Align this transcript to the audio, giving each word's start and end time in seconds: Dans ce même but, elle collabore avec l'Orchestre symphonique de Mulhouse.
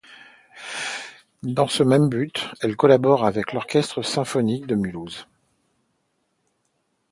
Dans 1.43 1.67
ce 1.67 1.83
même 1.83 2.09
but, 2.09 2.49
elle 2.61 2.75
collabore 2.75 3.23
avec 3.23 3.53
l'Orchestre 3.53 4.01
symphonique 4.01 4.65
de 4.65 4.73
Mulhouse. 4.73 5.27